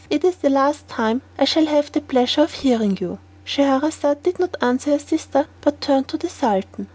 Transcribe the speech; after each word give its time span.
It 0.09 0.23
is 0.23 0.37
the 0.37 0.49
last 0.49 0.87
time 0.87 1.21
that 1.37 1.43
I 1.43 1.45
shall 1.45 1.67
have 1.67 1.91
the 1.91 2.01
pleasure 2.01 2.41
of 2.41 2.53
hearing 2.55 2.97
you." 2.99 3.19
Scheherazade 3.45 4.23
did 4.23 4.39
not 4.39 4.57
answer 4.59 4.89
her 4.89 4.97
sister, 4.97 5.45
but 5.61 5.79
turned 5.79 6.07
to 6.07 6.17
the 6.17 6.27
Sultan. 6.27 6.87